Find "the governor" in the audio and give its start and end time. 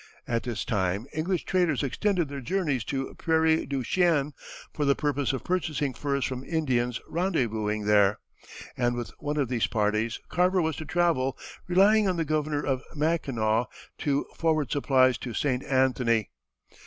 12.17-12.65